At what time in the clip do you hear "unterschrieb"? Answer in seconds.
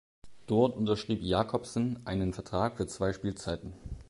0.77-1.21